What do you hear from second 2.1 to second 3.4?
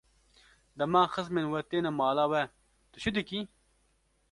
we, tu çi dikî?